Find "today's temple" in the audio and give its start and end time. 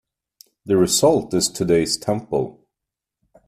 1.47-2.65